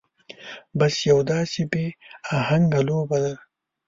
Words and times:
بس 0.77 0.95
يو 1.09 1.19
داسې 1.31 1.61
بې 1.71 1.85
اهنګه 2.39 2.81
لوبه 2.87 3.17
ده. 3.23 3.33